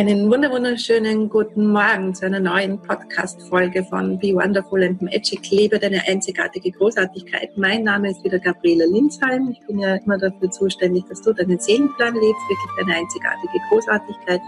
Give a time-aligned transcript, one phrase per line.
[0.00, 5.50] Einen wunderschönen guten Morgen zu einer neuen Podcast-Folge von Be Wonderful and Magic.
[5.50, 7.50] Lebe deine einzigartige Großartigkeit.
[7.58, 9.50] Mein Name ist wieder Gabriele Linsheim.
[9.50, 14.40] Ich bin ja immer dafür zuständig, dass du deinen Seelenplan lebst, wirklich deine einzigartige Großartigkeit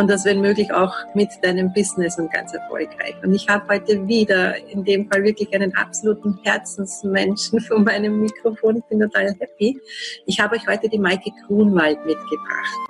[0.00, 3.14] und das, wenn möglich, auch mit deinem Business und ganz erfolgreich.
[3.22, 8.78] Und ich habe heute wieder in dem Fall wirklich einen absoluten Herzensmenschen vor meinem Mikrofon.
[8.78, 9.80] Ich bin total happy.
[10.26, 12.87] Ich habe euch heute die Maike Grunwald mitgebracht.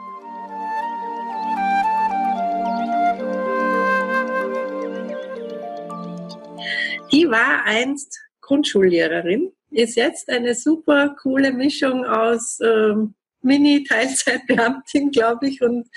[7.12, 15.62] Die war einst Grundschullehrerin, ist jetzt eine super coole Mischung aus ähm, Mini-Teilzeitbeamtin, glaube ich,
[15.62, 15.89] und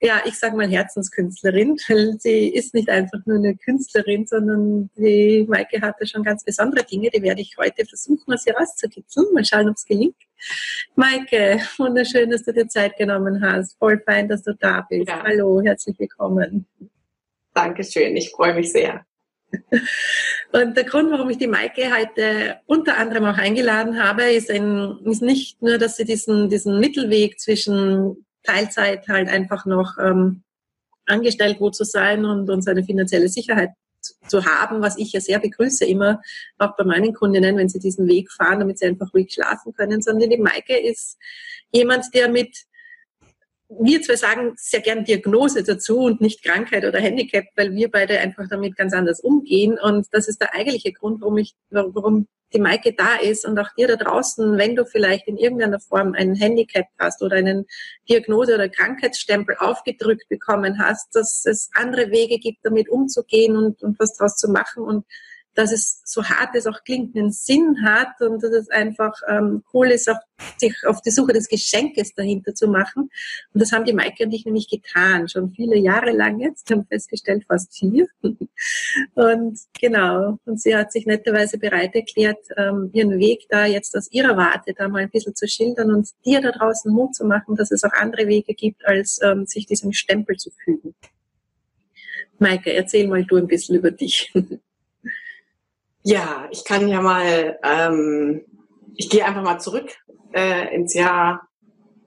[0.00, 5.44] ja, ich sage mal Herzenskünstlerin, weil sie ist nicht einfach nur eine Künstlerin, sondern die
[5.48, 9.32] Maike hatte schon ganz besondere Dinge, die werde ich heute versuchen, aus ihr rauszukitzeln.
[9.32, 10.16] Mal schauen, ob es gelingt.
[10.94, 13.78] Maike, wunderschön, dass du dir Zeit genommen hast.
[13.78, 15.08] Voll fein, dass du da bist.
[15.08, 15.22] Ja.
[15.22, 16.66] Hallo, herzlich willkommen.
[17.54, 19.04] Dankeschön, ich freue mich sehr.
[20.52, 24.98] Und der Grund, warum ich die Maike heute unter anderem auch eingeladen habe, ist, ein,
[25.04, 30.42] ist nicht nur, dass sie diesen, diesen Mittelweg zwischen Teilzeit halt einfach noch ähm,
[31.06, 33.70] angestellt wo zu sein und, und seine finanzielle Sicherheit
[34.28, 36.20] zu haben, was ich ja sehr begrüße, immer
[36.58, 40.02] auch bei meinen Kundinnen, wenn sie diesen Weg fahren, damit sie einfach ruhig schlafen können,
[40.02, 41.18] sondern die Maike ist
[41.72, 42.64] jemand, der mit
[43.68, 48.18] wir zwei sagen sehr gern Diagnose dazu und nicht Krankheit oder Handicap, weil wir beide
[48.18, 49.78] einfach damit ganz anders umgehen.
[49.82, 53.72] Und das ist der eigentliche Grund, warum ich, warum die Maike da ist und auch
[53.76, 57.66] dir da draußen, wenn du vielleicht in irgendeiner Form ein Handicap hast oder einen
[58.08, 63.98] Diagnose- oder Krankheitsstempel aufgedrückt bekommen hast, dass es andere Wege gibt, damit umzugehen und, und
[63.98, 65.04] was draus zu machen und
[65.54, 69.62] dass es so hart es auch klingt, einen Sinn hat und dass es einfach ähm,
[69.72, 70.18] cool ist, auch
[70.58, 73.10] sich auf die Suche des Geschenkes dahinter zu machen.
[73.52, 76.86] Und das haben die Maike und ich nämlich getan, schon viele Jahre lang jetzt, haben
[76.86, 78.06] festgestellt, fast vier.
[79.14, 84.10] und genau, und sie hat sich netterweise bereit erklärt, ähm, ihren Weg da jetzt aus
[84.10, 87.54] ihrer Warte da mal ein bisschen zu schildern und dir da draußen Mut zu machen,
[87.54, 90.94] dass es auch andere Wege gibt, als ähm, sich diesem Stempel zu fügen.
[92.38, 94.32] Maike, erzähl mal du ein bisschen über dich.
[96.06, 98.42] Ja, ich kann ja mal, ähm,
[98.94, 99.90] ich gehe einfach mal zurück
[100.34, 101.48] äh, ins Jahr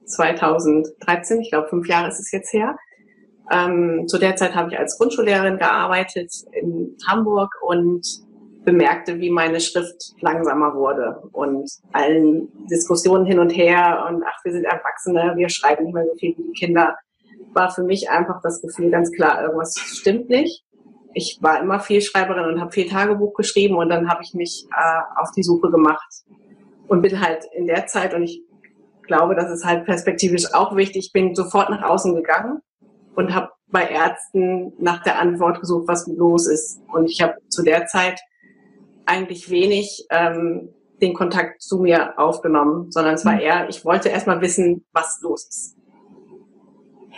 [0.04, 2.76] 2013, ich glaube fünf Jahre ist es jetzt her.
[3.50, 8.06] Ähm, zu der Zeit habe ich als Grundschullehrerin gearbeitet in Hamburg und
[8.64, 14.52] bemerkte, wie meine Schrift langsamer wurde und allen Diskussionen hin und her und ach, wir
[14.52, 16.96] sind Erwachsene, wir schreiben nicht mehr so viel wie die Kinder,
[17.52, 20.62] war für mich einfach das Gefühl ganz klar, irgendwas stimmt nicht
[21.14, 24.66] ich war immer viel Schreiberin und habe viel Tagebuch geschrieben und dann habe ich mich
[24.70, 26.24] äh, auf die Suche gemacht
[26.86, 28.42] und bin halt in der Zeit und ich
[29.02, 32.60] glaube, das ist halt perspektivisch auch wichtig, bin sofort nach außen gegangen
[33.14, 36.80] und habe bei Ärzten nach der Antwort gesucht, was los ist.
[36.92, 38.20] Und ich habe zu der Zeit
[39.04, 40.70] eigentlich wenig ähm,
[41.00, 43.40] den Kontakt zu mir aufgenommen, sondern es war mhm.
[43.40, 45.76] eher, ich wollte erstmal wissen, was los ist.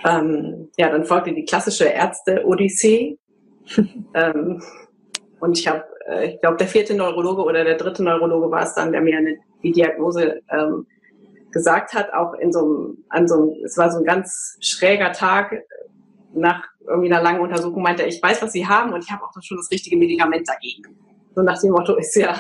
[0.05, 3.19] Ähm, ja, dann folgte die klassische Ärzte-Odyssee
[4.15, 4.63] ähm,
[5.41, 8.75] und ich habe, äh, ich glaube, der vierte Neurologe oder der dritte Neurologe war es
[8.75, 10.87] dann, der mir eine, die Diagnose ähm,
[11.53, 15.13] gesagt hat, auch in so einem, an so einem, es war so ein ganz schräger
[15.13, 15.63] Tag
[16.33, 19.25] nach irgendwie einer langen Untersuchung meinte er, ich weiß, was Sie haben und ich habe
[19.25, 20.97] auch schon das richtige Medikament dagegen.
[21.35, 22.37] So nach dem Motto ist ja.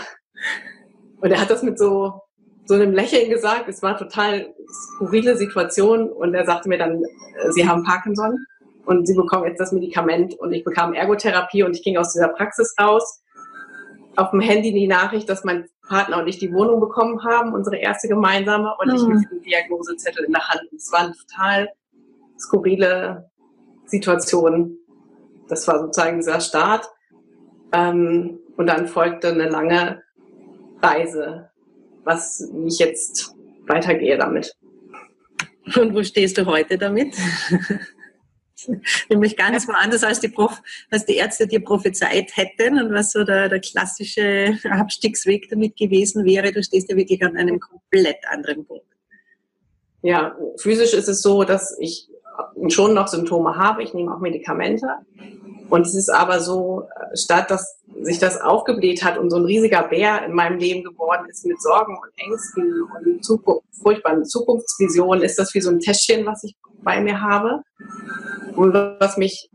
[1.20, 2.20] Und er hat das mit so,
[2.64, 3.68] so einem Lächeln gesagt.
[3.68, 8.38] Es war total skurrile Situation und er sagte mir dann, äh, Sie haben Parkinson
[8.90, 12.26] und sie bekommen jetzt das Medikament und ich bekam Ergotherapie und ich ging aus dieser
[12.26, 13.22] Praxis raus.
[14.16, 17.76] Auf dem Handy die Nachricht, dass mein Partner und ich die Wohnung bekommen haben, unsere
[17.76, 18.94] erste gemeinsame, und mhm.
[18.96, 20.62] ich mit dem Diagnosezettel in der Hand.
[20.76, 21.68] Es war eine total
[22.36, 23.30] skurrile
[23.86, 24.76] Situation.
[25.48, 26.90] Das war sozusagen dieser Start.
[27.72, 30.02] Ähm, und dann folgte eine lange
[30.82, 31.50] Reise,
[32.02, 33.36] was wie ich jetzt
[33.68, 34.52] weitergehe damit.
[35.76, 37.15] Und wo stehst du heute damit?
[39.09, 40.60] Nämlich ganz woanders als die, Prof,
[40.91, 46.24] als die Ärzte dir prophezeit hätten und was so der, der klassische Abstiegsweg damit gewesen
[46.24, 46.53] wäre.
[46.53, 48.86] Du stehst ja wirklich an einem komplett anderen Punkt.
[50.03, 52.09] Ja, physisch ist es so, dass ich
[52.68, 53.83] schon noch Symptome habe.
[53.83, 54.86] Ich nehme auch Medikamente.
[55.68, 59.83] Und es ist aber so, statt dass sich das aufgebläht hat und so ein riesiger
[59.83, 65.39] Bär in meinem Leben geworden ist mit Sorgen und Ängsten und Zukunft, furchtbaren Zukunftsvisionen, ist
[65.39, 67.63] das wie so ein Täschchen, was ich bei mir habe
[68.60, 69.48] und was mich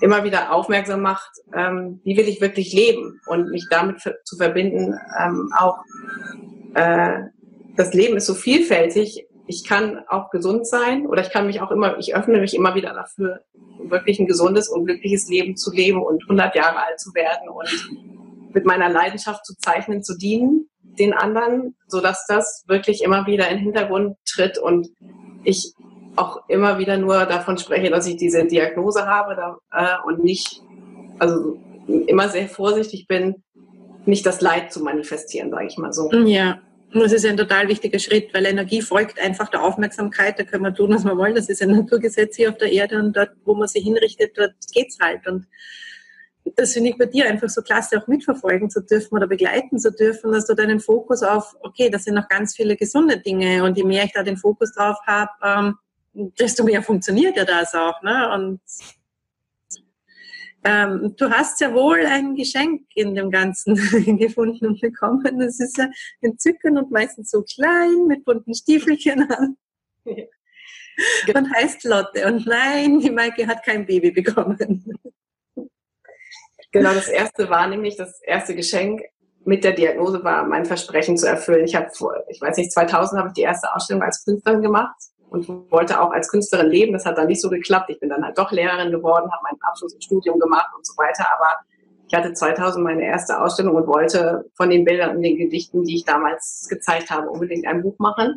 [0.00, 3.20] immer wieder aufmerksam macht, ähm, wie will ich wirklich leben?
[3.26, 5.78] Und mich damit zu verbinden, ähm, auch
[6.74, 7.20] äh,
[7.76, 9.26] das Leben ist so vielfältig.
[9.46, 12.74] Ich kann auch gesund sein oder ich kann mich auch immer, ich öffne mich immer
[12.74, 13.40] wieder dafür,
[13.78, 18.54] wirklich ein gesundes und glückliches Leben zu leben und 100 Jahre alt zu werden und
[18.54, 20.68] mit meiner Leidenschaft zu zeichnen, zu dienen
[20.98, 24.56] den anderen, so dass das wirklich immer wieder in den Hintergrund tritt.
[24.56, 24.88] Und
[25.44, 25.74] ich
[26.16, 30.62] auch immer wieder nur davon spreche, dass ich diese Diagnose habe da, äh, und nicht,
[31.18, 31.58] also
[32.06, 33.42] immer sehr vorsichtig bin,
[34.06, 36.10] nicht das Leid zu manifestieren, sage ich mal so.
[36.12, 36.60] Ja,
[36.92, 40.38] das ist ein total wichtiger Schritt, weil Energie folgt einfach der Aufmerksamkeit.
[40.38, 41.34] Da können wir tun, was wir wollen.
[41.34, 44.54] Das ist ein Naturgesetz hier auf der Erde und dort, wo man sich hinrichtet, dort
[44.72, 45.26] geht's halt.
[45.26, 45.46] Und
[46.54, 49.90] das finde ich bei dir einfach so klasse, auch mitverfolgen zu dürfen oder begleiten zu
[49.90, 53.76] dürfen, dass du deinen Fokus auf, okay, das sind noch ganz viele gesunde Dinge und
[53.76, 55.74] je mehr ich da den Fokus drauf habe, ähm,
[56.16, 58.00] desto mehr funktioniert ja das auch.
[58.02, 58.30] Ne?
[58.32, 58.60] Und
[60.64, 63.74] ähm, du hast ja wohl ein Geschenk in dem Ganzen
[64.18, 65.38] gefunden und bekommen.
[65.38, 65.88] Das ist ja
[66.20, 69.56] entzückend und meistens so klein mit bunten Stiefelchen an.
[71.34, 72.26] Und heißt Lotte.
[72.26, 74.82] Und nein, die Maike hat kein Baby bekommen.
[76.72, 79.02] Genau, das erste war nämlich das erste Geschenk
[79.44, 81.66] mit der Diagnose war mein Versprechen zu erfüllen.
[81.66, 84.96] Ich habe vor, ich weiß nicht, 2000 habe ich die erste Ausstellung als Künstlerin gemacht
[85.30, 86.92] und wollte auch als Künstlerin leben.
[86.92, 87.90] Das hat dann nicht so geklappt.
[87.90, 90.94] Ich bin dann halt doch Lehrerin geworden, habe meinen Abschluss im Studium gemacht und so
[90.96, 91.26] weiter.
[91.36, 91.54] Aber
[92.08, 95.96] ich hatte 2000 meine erste Ausstellung und wollte von den Bildern und den Gedichten, die
[95.96, 98.36] ich damals gezeigt habe, unbedingt ein Buch machen.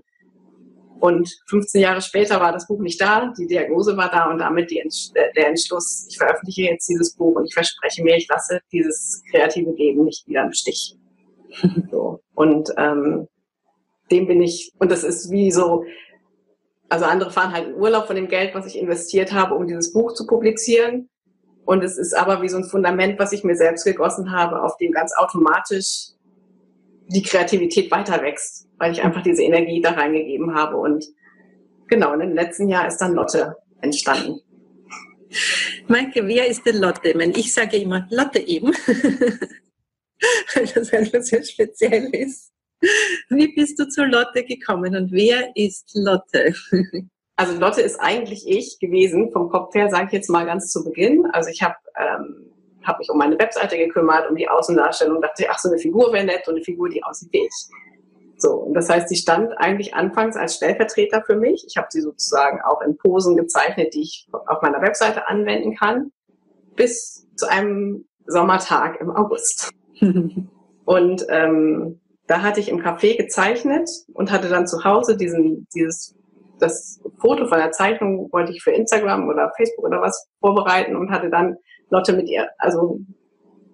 [0.99, 4.69] Und 15 Jahre später war das Buch nicht da, die Diagnose war da und damit
[4.69, 8.59] die, äh, der Entschluss, ich veröffentliche jetzt dieses Buch und ich verspreche mir, ich lasse
[8.71, 10.97] dieses kreative Leben nicht wieder im Stich.
[11.91, 12.19] so.
[12.35, 13.29] Und ähm,
[14.11, 15.85] dem bin ich, und das ist wie so,
[16.89, 19.93] also andere fahren halt in Urlaub von dem Geld, was ich investiert habe, um dieses
[19.93, 21.09] Buch zu publizieren.
[21.65, 24.77] Und es ist aber wie so ein Fundament, was ich mir selbst gegossen habe, auf
[24.77, 26.09] dem ganz automatisch
[27.07, 30.77] die Kreativität weiter wächst, weil ich einfach diese Energie da reingegeben habe.
[30.77, 31.05] Und
[31.87, 34.41] genau, und im letzten Jahr ist dann Lotte entstanden.
[35.87, 37.09] Maike, wer ist denn Lotte?
[37.35, 38.73] Ich sage immer Lotte eben,
[40.55, 42.51] weil das einfach sehr speziell ist.
[43.29, 46.53] Wie bist du zu Lotte gekommen und wer ist Lotte?
[47.35, 50.83] Also Lotte ist eigentlich ich gewesen, vom Kopf her, sage ich jetzt mal ganz zu
[50.83, 51.25] Beginn.
[51.31, 52.51] Also ich habe ähm,
[52.83, 56.25] hab mich um meine Webseite gekümmert, um die Außendarstellung, dachte, ach, so eine Figur wäre
[56.25, 57.69] nett und eine Figur, die aussieht wie ich.
[58.37, 61.65] So, und das heißt, sie stand eigentlich anfangs als Stellvertreter für mich.
[61.67, 66.11] Ich habe sie sozusagen auch in Posen gezeichnet, die ich auf meiner Webseite anwenden kann,
[66.75, 69.71] bis zu einem Sommertag im August.
[70.85, 71.99] und ähm,
[72.29, 76.15] da hatte ich im Café gezeichnet und hatte dann zu Hause diesen, dieses,
[76.59, 81.09] das Foto von der Zeichnung wollte ich für Instagram oder Facebook oder was vorbereiten und
[81.09, 81.55] hatte dann
[81.89, 82.99] Lotte mit ihr, also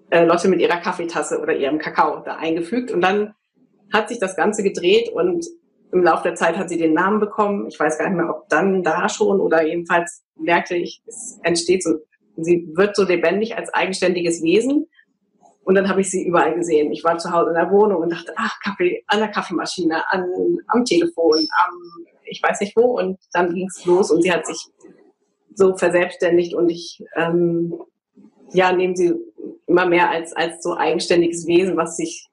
[0.10, 3.34] äh, Lotte mit ihrer Kaffeetasse oder ihrem Kakao da eingefügt und dann
[3.92, 5.46] hat sich das Ganze gedreht und
[5.92, 7.68] im Laufe der Zeit hat sie den Namen bekommen.
[7.68, 11.84] Ich weiß gar nicht mehr, ob dann da schon oder jedenfalls merkte ich, es entsteht
[11.84, 11.96] so,
[12.38, 14.88] sie wird so lebendig als eigenständiges Wesen
[15.66, 16.92] und dann habe ich sie überall gesehen.
[16.92, 20.24] Ich war zu Hause in der Wohnung und dachte, ach, Kaffee, an der Kaffeemaschine, an,
[20.68, 23.00] am Telefon, am, ich weiß nicht wo.
[23.00, 24.60] Und dann ging es los und sie hat sich
[25.56, 27.74] so verselbstständigt und ich, ähm,
[28.54, 29.16] ja, nehme sie
[29.66, 32.30] immer mehr als, als so eigenständiges Wesen, was sich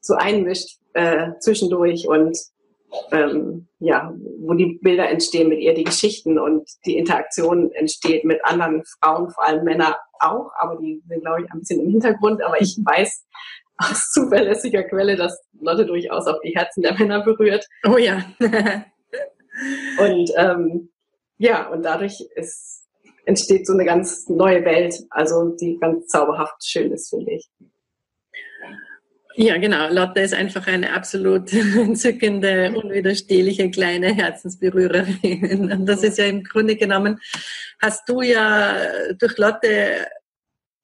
[0.00, 2.38] so einmischt äh, zwischendurch und
[3.12, 8.44] ähm, ja, wo die Bilder entstehen mit ihr, die Geschichten und die Interaktion entsteht mit
[8.44, 12.42] anderen Frauen, vor allem Männer auch, aber die sind, glaube ich, ein bisschen im Hintergrund.
[12.42, 13.26] Aber ich weiß
[13.78, 17.66] aus zuverlässiger Quelle, dass Lotte durchaus auch die Herzen der Männer berührt.
[17.86, 18.24] Oh ja.
[19.98, 20.90] und ähm,
[21.38, 22.86] ja, und dadurch ist,
[23.24, 27.48] entsteht so eine ganz neue Welt, also die ganz zauberhaft schön ist, finde ich.
[29.40, 29.88] Ja, genau.
[29.88, 35.70] Lotte ist einfach eine absolut entzückende, unwiderstehliche kleine Herzensberührerin.
[35.70, 37.20] Und das ist ja im Grunde genommen,
[37.80, 38.74] hast du ja
[39.16, 40.08] durch Lotte,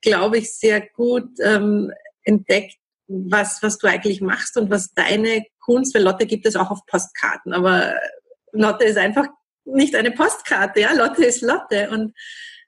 [0.02, 1.90] glaube ich, sehr gut ähm,
[2.22, 2.76] entdeckt,
[3.08, 6.86] was, was du eigentlich machst und was deine Kunst, weil Lotte gibt es auch auf
[6.86, 7.96] Postkarten, aber
[8.52, 9.26] Lotte ist einfach
[9.64, 12.14] nicht eine Postkarte, ja, Lotte ist Lotte und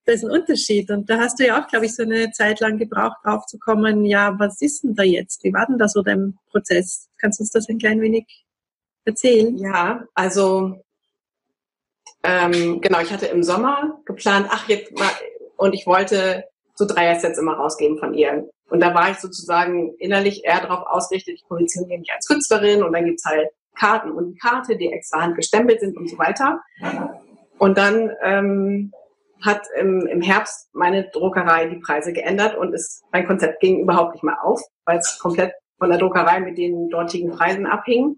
[0.06, 0.90] da ist ein Unterschied.
[0.90, 3.58] Und da hast du ja auch, glaube ich, so eine Zeit lang gebraucht, drauf zu
[3.58, 5.42] kommen, ja, was ist denn da jetzt?
[5.42, 7.08] Wie war denn da so dein Prozess?
[7.18, 8.46] Kannst du uns das ein klein wenig
[9.04, 9.56] erzählen?
[9.58, 10.80] Ja, also
[12.22, 15.10] ähm, genau, ich hatte im Sommer geplant, ach jetzt mal,
[15.56, 16.44] und ich wollte
[16.74, 18.48] so Dreier-Sets immer rausgeben von ihr.
[18.68, 22.92] Und da war ich sozusagen innerlich eher darauf ausgerichtet, ich positioniere mich als Künstlerin und
[22.92, 23.48] dann gibt's halt
[23.78, 26.60] Karten und Karte, die extra handgestempelt sind und so weiter.
[27.58, 28.92] Und dann ähm,
[29.46, 34.14] hat im, im Herbst meine Druckerei die Preise geändert und ist, mein Konzept ging überhaupt
[34.14, 38.16] nicht mehr auf, weil es komplett von der Druckerei mit den dortigen Preisen abhing.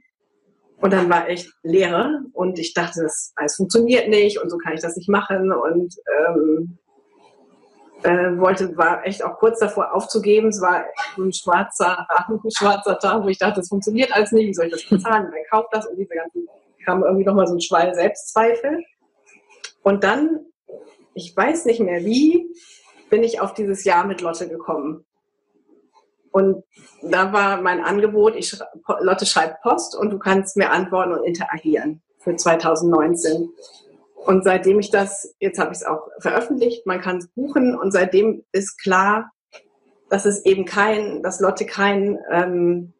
[0.80, 4.74] Und dann war echt Leere und ich dachte, das alles funktioniert nicht und so kann
[4.74, 5.94] ich das nicht machen und
[6.28, 6.78] ähm,
[8.04, 10.48] äh, wollte, war echt auch kurz davor aufzugeben.
[10.48, 10.84] Es war
[11.16, 14.72] ein schwarzer, ein schwarzer Tag, wo ich dachte, das funktioniert alles nicht, wie soll ich
[14.72, 15.28] das bezahlen?
[15.32, 15.86] Wer kauft das?
[15.86, 16.46] Und diese ganzen,
[16.84, 18.84] kam irgendwie nochmal so ein Schwall Selbstzweifel.
[19.82, 20.46] Und dann,
[21.18, 22.48] ich weiß nicht mehr wie,
[23.10, 25.04] bin ich auf dieses Jahr mit Lotte gekommen.
[26.30, 26.62] Und
[27.02, 28.56] da war mein Angebot, ich,
[29.00, 33.50] Lotte schreibt Post und du kannst mir antworten und interagieren für 2019.
[34.14, 37.92] Und seitdem ich das, jetzt habe ich es auch veröffentlicht, man kann es buchen und
[37.92, 39.32] seitdem ist klar,
[40.10, 42.92] dass es eben kein, dass Lotte kein ähm,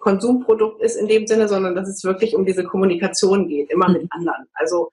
[0.00, 4.02] Konsumprodukt ist in dem Sinne, sondern dass es wirklich um diese Kommunikation geht, immer mit
[4.02, 4.08] mhm.
[4.10, 4.48] anderen.
[4.54, 4.90] Also,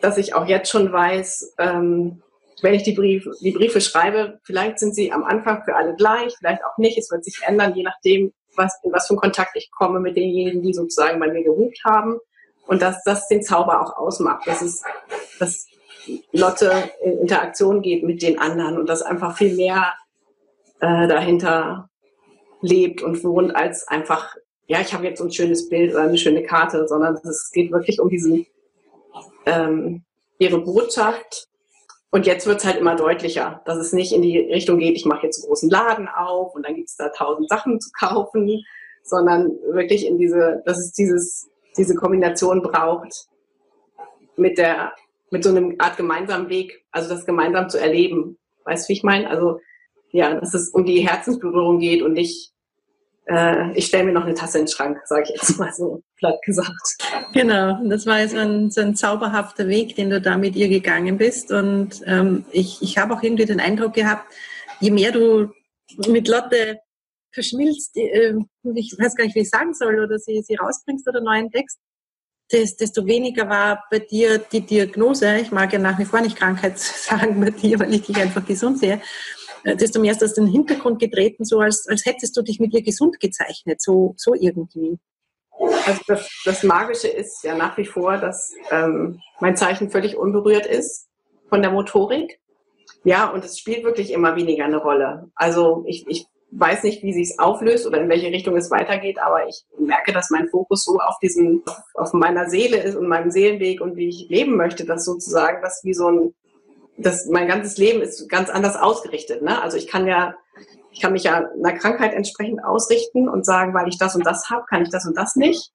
[0.00, 2.22] dass ich auch jetzt schon weiß, ähm,
[2.62, 6.34] wenn ich die Briefe, die Briefe schreibe, vielleicht sind sie am Anfang für alle gleich,
[6.38, 6.96] vielleicht auch nicht.
[6.96, 10.16] Es wird sich ändern, je nachdem, was, in was für einen Kontakt ich komme mit
[10.16, 12.18] denjenigen, die sozusagen bei mir geruht haben.
[12.66, 14.82] Und dass das den Zauber auch ausmacht, dass es,
[15.38, 15.66] dass
[16.32, 19.94] Lotte in Interaktion geht mit den anderen und dass einfach viel mehr
[20.80, 21.88] äh, dahinter
[22.60, 24.34] lebt und wohnt als einfach,
[24.66, 27.70] ja, ich habe jetzt so ein schönes Bild oder eine schöne Karte, sondern es geht
[27.70, 28.46] wirklich um diesen
[29.46, 30.04] ähm,
[30.38, 31.48] ihre Botschaft
[32.10, 35.04] und jetzt wird es halt immer deutlicher, dass es nicht in die Richtung geht, ich
[35.04, 38.64] mache jetzt einen großen Laden auf und dann gibt es da tausend Sachen zu kaufen,
[39.02, 43.26] sondern wirklich in diese, dass es dieses, diese Kombination braucht
[44.36, 44.92] mit der,
[45.30, 48.38] mit so einem Art gemeinsamen Weg, also das gemeinsam zu erleben.
[48.64, 49.28] Weißt du, wie ich meine?
[49.28, 49.60] Also
[50.10, 52.52] ja, dass es um die Herzensberührung geht und nicht
[53.26, 56.02] äh, ich stelle mir noch eine Tasse in den Schrank, sage ich jetzt mal so
[56.16, 56.98] platt gesagt.
[57.32, 61.18] Genau, das war so ein, so ein zauberhafter Weg, den du da mit ihr gegangen
[61.18, 61.52] bist.
[61.52, 64.32] Und ähm, ich, ich habe auch irgendwie den Eindruck gehabt,
[64.80, 65.52] je mehr du
[66.08, 66.78] mit Lotte
[67.32, 68.34] verschmilzt, äh,
[68.74, 71.78] ich weiß gar nicht, wie ich sagen soll, oder sie, sie rausbringst oder neuen Text,
[72.52, 76.78] desto weniger war bei dir die Diagnose, ich mag ja nach wie vor nicht Krankheit
[76.78, 79.00] sagen bei dir, weil ich dich einfach gesund sehe,
[79.74, 82.72] desto mehr ist das in den Hintergrund getreten, so als, als hättest du dich mit
[82.72, 84.98] ihr gesund gezeichnet, so, so irgendwie.
[85.86, 90.66] Also das, das Magische ist ja nach wie vor, dass ähm, mein Zeichen völlig unberührt
[90.66, 91.08] ist
[91.48, 92.38] von der Motorik.
[93.04, 95.30] Ja, und es spielt wirklich immer weniger eine Rolle.
[95.34, 99.18] Also ich, ich weiß nicht, wie sich es auflöst oder in welche Richtung es weitergeht,
[99.18, 101.62] aber ich merke, dass mein Fokus so auf diesem,
[101.94, 105.82] auf meiner Seele ist und meinem Seelenweg und wie ich leben möchte, dass sozusagen das
[105.84, 106.34] wie so ein
[106.98, 109.42] das, mein ganzes Leben ist ganz anders ausgerichtet.
[109.42, 109.60] Ne?
[109.60, 110.34] Also ich kann ja,
[110.90, 114.48] ich kann mich ja einer Krankheit entsprechend ausrichten und sagen, weil ich das und das
[114.50, 115.72] habe, kann ich das und das nicht.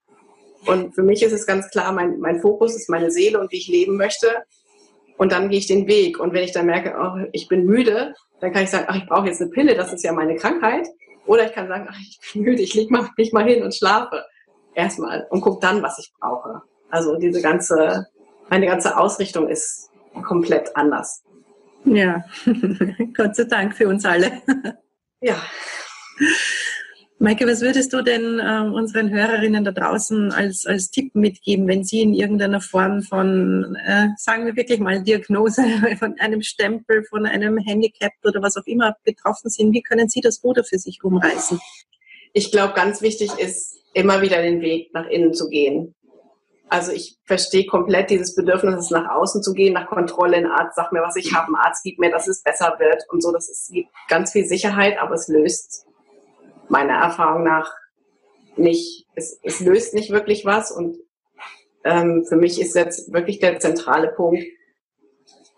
[0.65, 3.57] Und für mich ist es ganz klar, mein, mein Fokus ist meine Seele und wie
[3.57, 4.27] ich leben möchte.
[5.17, 6.19] Und dann gehe ich den Weg.
[6.19, 9.07] Und wenn ich dann merke, oh, ich bin müde, dann kann ich sagen, ach, ich
[9.07, 10.87] brauche jetzt eine Pille, das ist ja meine Krankheit.
[11.25, 13.75] Oder ich kann sagen, ach, ich bin müde, ich leg mal, leg mal hin und
[13.75, 14.23] schlafe.
[14.73, 16.61] Erstmal und guck dann, was ich brauche.
[16.89, 18.07] Also diese ganze,
[18.49, 19.90] meine ganze Ausrichtung ist
[20.23, 21.23] komplett anders.
[21.85, 22.23] Ja,
[23.15, 24.41] Gott sei Dank für uns alle.
[25.21, 25.41] Ja.
[27.21, 31.83] Maike, was würdest du denn äh, unseren Hörerinnen da draußen als, als Tipp mitgeben, wenn
[31.83, 35.63] sie in irgendeiner Form von, äh, sagen wir wirklich mal, Diagnose,
[35.99, 39.71] von einem Stempel, von einem Handicap oder was auch immer betroffen sind?
[39.71, 41.59] Wie können sie das Ruder für sich umreißen?
[42.33, 45.93] Ich glaube, ganz wichtig ist, immer wieder den Weg nach innen zu gehen.
[46.71, 50.37] Also ich verstehe komplett dieses Bedürfnis, nach außen zu gehen, nach Kontrolle.
[50.37, 53.03] Ein Arzt sagt mir, was ich habe, ein Arzt gibt mir, dass es besser wird
[53.09, 53.33] und so.
[53.33, 55.85] Das ist, gibt ganz viel Sicherheit, aber es löst
[56.69, 57.73] meiner Erfahrung nach
[58.55, 60.71] nicht, es, es löst nicht wirklich was.
[60.71, 60.97] Und
[61.83, 64.41] ähm, für mich ist jetzt wirklich der zentrale Punkt,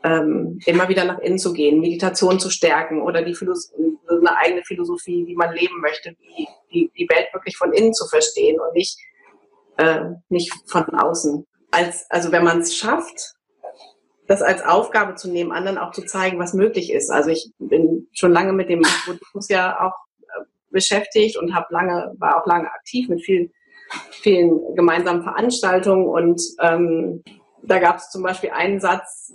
[0.03, 3.71] ähm, immer wieder nach innen zu gehen, Meditation zu stärken oder die Philos
[4.09, 8.07] eine eigene Philosophie, wie man leben möchte, die, die, die Welt wirklich von innen zu
[8.07, 8.97] verstehen und nicht
[9.77, 11.45] äh, nicht von außen.
[11.71, 13.33] Als, also wenn man es schafft,
[14.27, 17.09] das als Aufgabe zu nehmen, anderen auch zu zeigen, was möglich ist.
[17.09, 22.13] Also ich bin schon lange mit dem Buddhismus ja auch äh, beschäftigt und habe lange,
[22.19, 23.51] war auch lange aktiv mit vielen,
[24.11, 27.23] vielen gemeinsamen Veranstaltungen und ähm,
[27.65, 29.33] da gab es zum Beispiel einen Satz,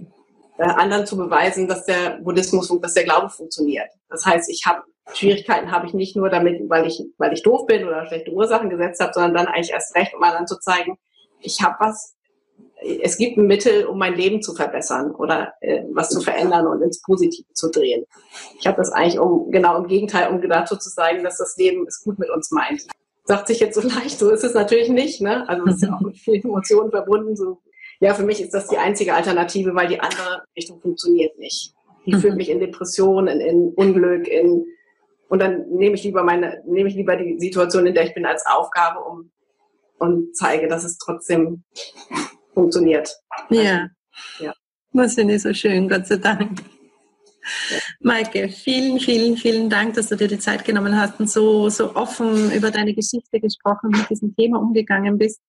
[0.58, 3.88] äh, anderen zu beweisen, dass der Buddhismus, dass der Glaube funktioniert.
[4.08, 4.82] Das heißt, ich habe
[5.14, 8.70] Schwierigkeiten habe ich nicht nur damit, weil ich, weil ich doof bin oder schlechte Ursachen
[8.70, 10.98] gesetzt habe, sondern dann eigentlich erst recht, um anderen zu zeigen,
[11.40, 12.16] ich habe was,
[13.02, 16.82] es gibt ein Mittel, um mein Leben zu verbessern oder äh, was zu verändern und
[16.82, 18.04] ins Positive zu drehen.
[18.58, 21.86] Ich habe das eigentlich um genau im Gegenteil, um dazu zu zeigen, dass das Leben
[21.86, 22.86] es gut mit uns meint.
[23.24, 25.20] Sagt sich jetzt so leicht, so ist es natürlich nicht.
[25.20, 25.48] Ne?
[25.48, 27.36] Also es ist ja auch mit vielen Emotionen verbunden.
[27.36, 27.58] So,
[28.00, 31.74] ja, für mich ist das die einzige Alternative, weil die andere Richtung funktioniert nicht.
[32.06, 32.38] Die führt mhm.
[32.38, 34.64] mich in Depressionen, in, in Unglück, in
[35.28, 38.26] und dann nehme ich lieber meine, nehme ich lieber die Situation, in der ich bin,
[38.26, 39.30] als Aufgabe, um
[39.98, 41.64] und zeige, dass es trotzdem
[42.54, 43.14] funktioniert.
[43.50, 43.88] Ja.
[44.38, 44.54] ja.
[44.92, 46.60] Das finde ich so schön, Gott sei Dank.
[48.00, 51.94] Maike, vielen, vielen, vielen Dank, dass du dir die Zeit genommen hast und so, so
[51.94, 55.40] offen über deine Geschichte gesprochen und mit diesem Thema umgegangen bist.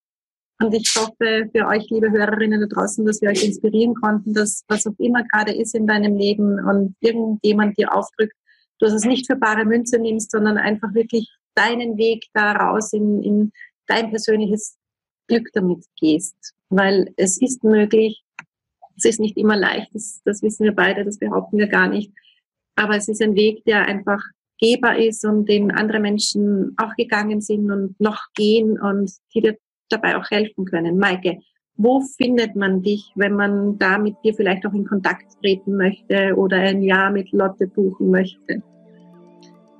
[0.62, 4.64] Und ich hoffe für euch, liebe Hörerinnen da draußen, dass wir euch inspirieren konnten, dass
[4.68, 8.36] was auch immer gerade ist in deinem Leben und irgendjemand dir aufdrückt,
[8.80, 13.22] du es nicht für bare Münze nimmst, sondern einfach wirklich deinen Weg da raus in,
[13.24, 13.52] in
[13.88, 14.78] dein persönliches
[15.28, 16.54] Glück damit gehst.
[16.70, 18.24] Weil es ist möglich,
[18.98, 22.12] es ist nicht immer leicht, das, das wissen wir beide, das behaupten wir gar nicht.
[22.76, 24.22] Aber es ist ein Weg, der einfach
[24.60, 29.58] gehbar ist und den andere Menschen auch gegangen sind und noch gehen und die dir
[29.90, 30.98] dabei auch helfen können.
[30.98, 31.40] Maike,
[31.80, 36.36] wo findet man dich, wenn man da mit dir vielleicht auch in Kontakt treten möchte
[36.36, 38.62] oder ein Jahr mit Lotte buchen möchte?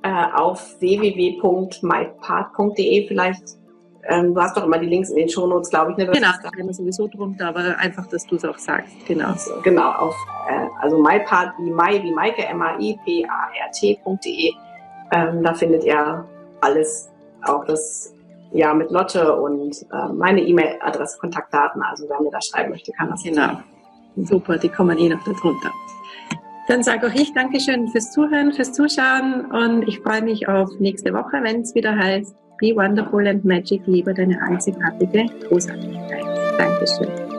[0.02, 3.60] Äh, auf www.mypart.de vielleicht
[4.04, 5.98] ähm, du hast doch immer die Links in den Shownotes, glaube ich.
[5.98, 6.06] Ne?
[6.06, 8.94] Genau, da haben wir sowieso drunter, aber einfach, dass du es auch sagst.
[9.06, 9.28] Genau.
[9.28, 10.16] Also, genau, auf
[10.48, 14.52] äh, also mypart wie Mai, wie Maike, M-A-I-P-A-R-T.de.
[15.12, 16.24] Ähm, da findet ihr
[16.62, 17.10] alles,
[17.42, 18.14] auch das
[18.52, 21.82] ja mit Lotte und äh, meine E-Mail-Adresse, Kontaktdaten.
[21.82, 23.22] Also wer mir da schreiben möchte, kann das.
[23.22, 23.60] Genau.
[24.16, 25.70] Super, die kommen eh noch darunter.
[26.68, 31.12] Dann sage auch ich Dankeschön fürs Zuhören, fürs Zuschauen und ich freue mich auf nächste
[31.12, 36.24] Woche, wenn es wieder heißt Be Wonderful and Magic, liebe deine einzigartige Großartigkeit.
[36.58, 37.29] Dankeschön.